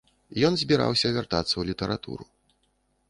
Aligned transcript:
Ён 0.47 0.53
збіраўся 0.61 1.11
вяртацца 1.17 1.49
ў 1.57 1.63
літаратуру. 1.71 2.25